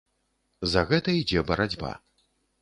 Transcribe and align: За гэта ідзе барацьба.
За 0.71 0.83
гэта 0.91 1.15
ідзе 1.19 1.45
барацьба. 1.53 1.93